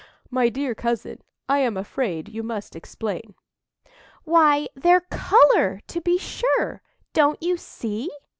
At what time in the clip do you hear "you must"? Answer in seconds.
2.27-2.75